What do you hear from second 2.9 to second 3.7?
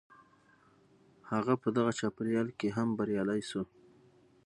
بريالی شو.